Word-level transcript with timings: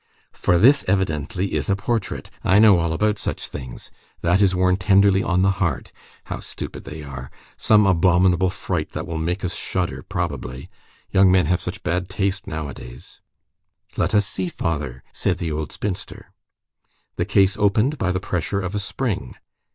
"For 0.33 0.57
this 0.57 0.83
evidently 0.87 1.53
is 1.53 1.69
a 1.69 1.75
portrait. 1.75 2.31
I 2.43 2.57
know 2.57 2.79
all 2.79 2.91
about 2.91 3.19
such 3.19 3.47
things. 3.49 3.91
That 4.21 4.41
is 4.41 4.55
worn 4.55 4.77
tenderly 4.77 5.21
on 5.21 5.43
the 5.43 5.51
heart. 5.61 5.91
How 6.23 6.39
stupid 6.39 6.85
they 6.85 7.03
are! 7.03 7.29
Some 7.55 7.85
abominable 7.85 8.49
fright 8.49 8.93
that 8.93 9.05
will 9.05 9.19
make 9.19 9.45
us 9.45 9.53
shudder, 9.53 10.01
probably! 10.01 10.71
Young 11.11 11.31
men 11.31 11.45
have 11.45 11.61
such 11.61 11.83
bad 11.83 12.09
taste 12.09 12.47
nowadays!" 12.47 13.21
"Let 13.95 14.15
us 14.15 14.25
see, 14.25 14.47
father," 14.49 15.03
said 15.13 15.37
the 15.37 15.51
old 15.51 15.71
spinster. 15.71 16.33
The 17.17 17.25
case 17.25 17.55
opened 17.55 17.99
by 17.99 18.11
the 18.11 18.19
pressure 18.19 18.59
of 18.59 18.73
a 18.73 18.79
spring. 18.79 19.35